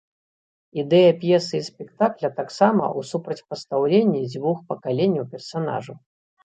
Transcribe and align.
Ідэя 0.83 1.11
п'есы 1.23 1.55
і 1.59 1.67
спектакля 1.69 2.29
таксама 2.41 2.85
ў 2.97 3.13
супрацьпастаўленні 3.13 4.21
двух 4.37 4.57
пакаленняў 4.73 5.33
персанажаў. 5.37 5.97